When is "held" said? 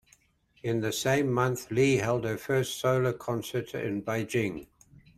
1.97-2.23